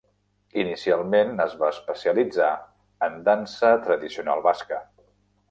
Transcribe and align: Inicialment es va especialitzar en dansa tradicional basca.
Inicialment 0.61 1.43
es 1.45 1.53
va 1.59 1.69
especialitzar 1.73 2.49
en 3.09 3.21
dansa 3.29 3.71
tradicional 3.85 4.43
basca. 4.51 4.83